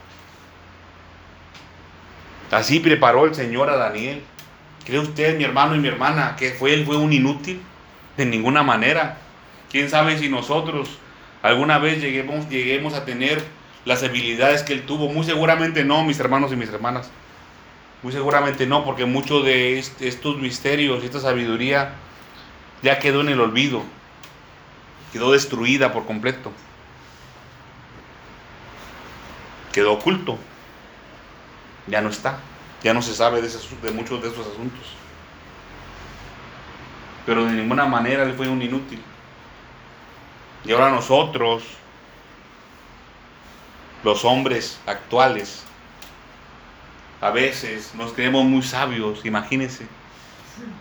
[2.50, 4.22] Así preparó el Señor a Daniel.
[4.84, 7.60] ¿Cree usted, mi hermano y mi hermana, que fue él fue un inútil?
[8.16, 9.18] De ninguna manera.
[9.70, 10.98] ¿Quién sabe si nosotros
[11.42, 13.42] alguna vez lleguemos, lleguemos a tener
[13.84, 15.08] las habilidades que él tuvo?
[15.08, 17.10] Muy seguramente no, mis hermanos y mis hermanas.
[18.02, 21.94] Muy seguramente no, porque mucho de estos misterios y esta sabiduría
[22.82, 23.82] ya quedó en el olvido.
[25.12, 26.50] Quedó destruida por completo.
[29.72, 30.38] Quedó oculto.
[31.86, 32.38] Ya no está.
[32.82, 35.02] Ya no se sabe de, de muchos de esos asuntos
[37.24, 39.00] pero de ninguna manera él fue un inútil.
[40.64, 41.62] Y ahora nosotros,
[44.04, 45.64] los hombres actuales,
[47.20, 49.86] a veces nos creemos muy sabios, imagínense,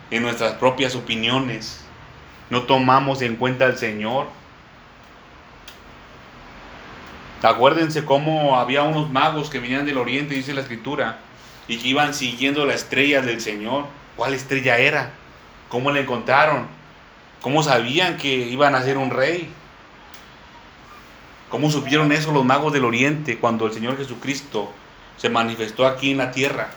[0.09, 1.85] en nuestras propias opiniones.
[2.49, 4.27] No tomamos en cuenta al Señor.
[7.43, 11.19] Acuérdense cómo había unos magos que venían del oriente, dice la escritura,
[11.67, 13.85] y que iban siguiendo la estrella del Señor.
[14.15, 15.11] ¿Cuál estrella era?
[15.69, 16.67] ¿Cómo le encontraron?
[17.41, 19.49] ¿Cómo sabían que iban a ser un rey?
[21.51, 24.71] ¿Cómo supieron eso los magos del oriente cuando el Señor Jesucristo
[25.17, 26.69] se manifestó aquí en la tierra,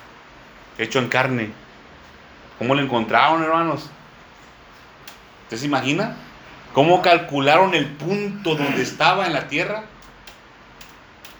[0.78, 1.52] hecho en carne?
[2.58, 3.88] ¿Cómo lo encontraron, hermanos?
[5.44, 6.16] ¿Usted se imagina?
[6.72, 9.84] ¿Cómo calcularon el punto donde estaba en la tierra?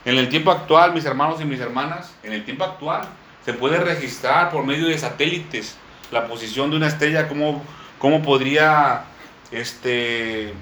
[0.05, 3.09] En el tiempo actual, mis hermanos y mis hermanas, en el tiempo actual
[3.45, 5.77] se puede registrar por medio de satélites
[6.13, 7.65] la posición de una estrella, cómo,
[7.99, 9.07] cómo podría
[9.51, 10.55] este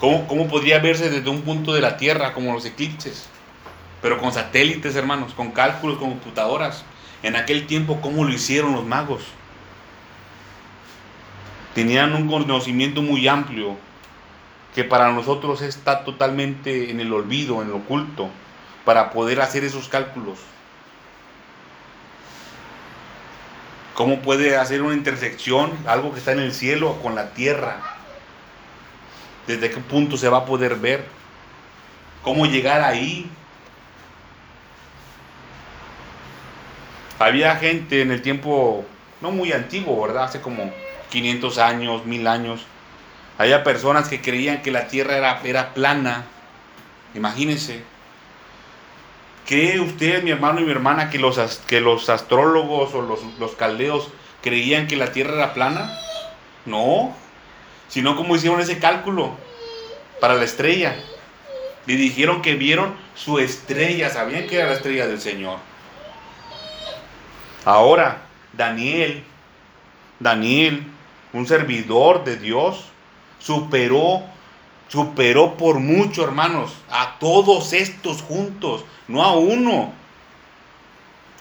[0.00, 3.26] cómo, cómo podría verse desde un punto de la Tierra, como los eclipses,
[4.02, 6.84] pero con satélites, hermanos, con cálculos, con computadoras.
[7.22, 9.22] En aquel tiempo, ¿cómo lo hicieron los magos?
[11.74, 13.76] Tenían un conocimiento muy amplio
[14.74, 18.30] que para nosotros está totalmente en el olvido, en el oculto,
[18.84, 20.38] para poder hacer esos cálculos.
[23.94, 27.99] ¿Cómo puede hacer una intersección, algo que está en el cielo, con la tierra?
[29.46, 31.04] ¿Desde qué punto se va a poder ver?
[32.22, 33.30] ¿Cómo llegar ahí?
[37.18, 38.84] Había gente en el tiempo,
[39.20, 40.24] no muy antiguo, ¿verdad?
[40.24, 40.72] Hace como
[41.10, 42.66] 500 años, 1000 años.
[43.38, 46.24] Había personas que creían que la tierra era, era plana.
[47.14, 47.82] Imagínense.
[49.46, 53.52] ¿Cree usted, mi hermano y mi hermana, que los, que los astrólogos o los, los
[53.52, 54.08] caldeos
[54.42, 55.98] creían que la tierra era plana?
[56.66, 57.14] No.
[57.90, 59.32] Sino como hicieron ese cálculo
[60.20, 60.96] para la estrella.
[61.86, 65.58] Y dijeron que vieron su estrella, sabían que era la estrella del Señor.
[67.64, 68.22] Ahora,
[68.52, 69.22] Daniel,
[70.18, 70.84] Daniel,
[71.32, 72.84] un servidor de Dios,
[73.38, 74.22] superó,
[74.88, 79.92] superó por mucho, hermanos, a todos estos juntos, no a uno.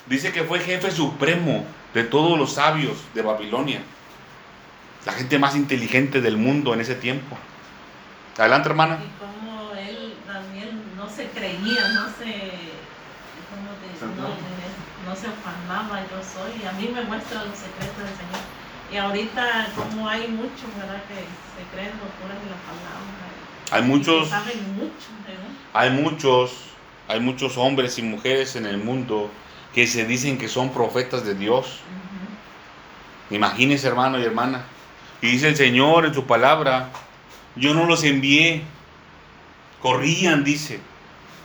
[0.08, 3.82] Dice que fue jefe supremo de todos los sabios de Babilonia,
[5.06, 7.38] la gente más inteligente del mundo en ese tiempo.
[8.38, 9.00] Adelante, hermana.
[9.04, 12.72] Y como él, Daniel, no se creía, no se,
[13.50, 18.16] ¿cómo te- no, no se afanaba, yo soy, a mí me muestra los secretos del
[18.16, 18.41] Señor.
[18.91, 21.02] Y ahorita, como hay muchos, ¿verdad?
[21.08, 23.26] Que se creen locuras de la palabra.
[23.72, 25.50] Hay y muchos, saben mucho, ¿verdad?
[25.74, 26.52] hay muchos,
[27.08, 29.30] hay muchos hombres y mujeres en el mundo
[29.76, 31.82] que se dicen que son profetas de Dios.
[33.30, 33.36] Ujú.
[33.36, 34.64] Imagínense, hermano y hermana.
[35.22, 36.89] Y dice el Señor en su palabra,
[37.55, 38.63] yo no los envié.
[39.82, 40.80] Corrían, dice,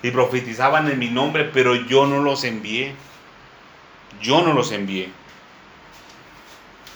[0.02, 2.94] y profetizaban en mi nombre, pero yo no los envié.
[4.20, 5.10] Yo no los envié.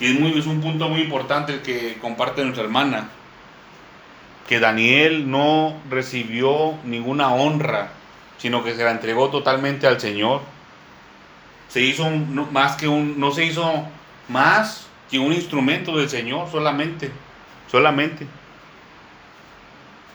[0.01, 3.09] Y es, muy, un punto muy importante el que comparte nuestra hermana,
[4.49, 7.91] que Daniel no recibió ninguna honra,
[8.39, 10.43] sino que se la entregó totalmente al Señor.
[11.69, 13.85] Se hizo más que un, no se hizo
[14.29, 17.11] más que un instrumento del Señor solamente,
[17.71, 18.27] solamente.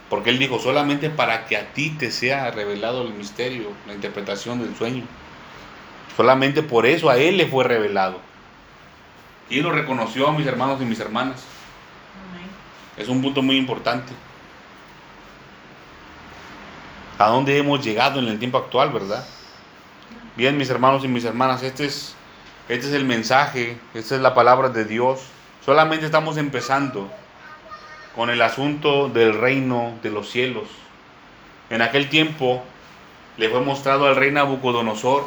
[0.10, 4.60] Porque Él dijo, solamente para que a ti te sea revelado el misterio, la interpretación
[4.60, 5.04] del sueño.
[6.16, 8.20] Solamente por eso a Él le fue revelado.
[9.50, 11.44] Y lo reconoció a mis hermanos y mis hermanas.
[12.96, 14.14] Es un punto muy importante.
[17.18, 19.26] ¿A dónde hemos llegado en el tiempo actual, verdad?
[20.36, 22.16] Bien, mis hermanos y mis hermanas, este es,
[22.70, 25.22] este es el mensaje, esta es la palabra de Dios.
[25.66, 27.10] Solamente estamos empezando
[28.16, 30.70] con el asunto del reino de los cielos.
[31.70, 32.64] En aquel tiempo
[33.38, 35.26] le fue mostrado al rey Nabucodonosor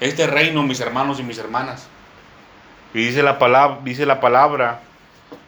[0.00, 1.88] este reino, mis hermanos y mis hermanas.
[2.94, 4.80] Y dice la palabra, dice la palabra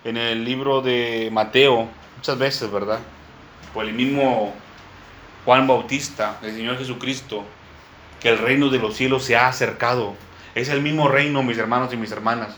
[0.05, 2.99] en el libro de Mateo, muchas veces, ¿verdad?
[3.73, 4.53] Por el mismo
[5.45, 7.45] Juan Bautista, el Señor Jesucristo,
[8.21, 10.15] que el reino de los cielos se ha acercado.
[10.61, 12.55] Es el mismo reino, mis hermanos y mis hermanas.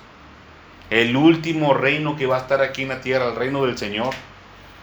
[0.91, 4.13] El último reino que va a estar aquí en la tierra, el reino del Señor.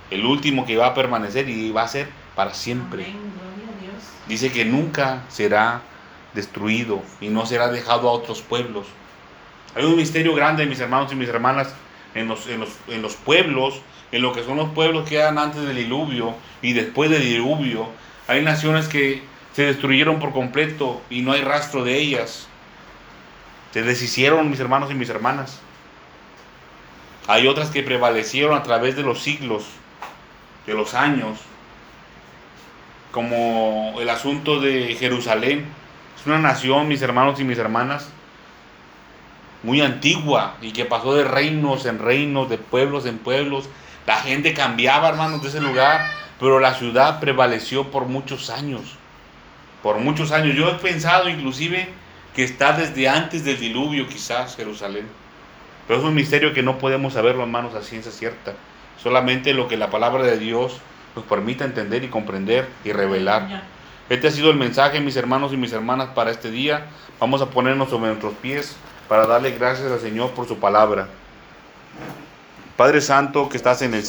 [0.09, 3.07] El último que va a permanecer y va a ser para siempre.
[4.30, 5.82] Dice que nunca será
[6.34, 8.88] destruido y no será dejado a otros pueblos.
[9.76, 11.76] Hay un misterio grande, mis hermanos y mis hermanas,
[12.15, 13.82] en los, en los, en los pueblos,
[14.13, 17.89] en lo que son los pueblos que eran antes del diluvio y después del diluvio.
[18.30, 22.47] Hay naciones que se destruyeron por completo y no hay rastro de ellas.
[23.74, 25.59] Se deshicieron, mis hermanos y mis hermanas.
[27.28, 29.65] Hay otras que prevalecieron a través de los siglos,
[30.65, 31.38] de los años,
[33.11, 35.67] como el asunto de Jerusalén.
[36.20, 38.09] Es una nación, mis hermanos y mis hermanas,
[39.61, 43.70] muy antigua y que pasó de reinos en reinos, de pueblos en pueblos.
[44.07, 46.07] La gente cambiaba, hermanos, de ese lugar,
[46.39, 48.95] pero la ciudad prevaleció por muchos años.
[49.84, 50.55] Por muchos años.
[50.55, 51.89] Yo he pensado inclusive
[52.36, 55.08] que está desde antes del diluvio, quizás, Jerusalén.
[55.88, 58.54] Pero es un misterio que no podemos saberlo, hermanos, a ciencia cierta.
[59.02, 60.80] Solamente lo que la palabra de Dios
[61.16, 63.64] nos permita entender y comprender y revelar.
[64.10, 66.88] Este ha sido el mensaje, mis hermanos y mis hermanas, para este día.
[67.20, 68.76] Vamos a ponernos sobre nuestros pies
[69.08, 71.08] para darle gracias al Señor por su palabra.
[72.78, 74.08] Padre Santo que estás en el cielo.